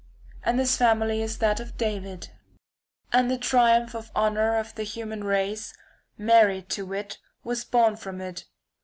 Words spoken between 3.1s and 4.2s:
And the triumph and